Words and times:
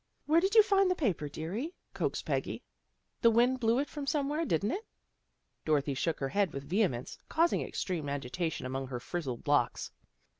"Where 0.25 0.41
did 0.41 0.55
you 0.55 0.63
find 0.63 0.89
the 0.89 0.95
paper, 0.95 1.29
dearie?" 1.29 1.75
coaxed 1.93 2.25
Peggy." 2.25 2.63
The 3.21 3.29
wind 3.29 3.59
blew 3.59 3.77
it 3.77 3.87
from 3.87 4.07
some 4.07 4.29
where, 4.29 4.45
didn't 4.45 4.71
it?" 4.71 4.83
Dorothy 5.63 5.93
shook 5.93 6.19
her 6.21 6.29
head 6.29 6.53
with 6.53 6.63
vehemence, 6.63 7.19
causing 7.29 7.61
extreme 7.61 8.09
agitation 8.09 8.65
among 8.65 8.87
her 8.87 8.99
frizzled 8.99 9.47
locks. 9.47 9.91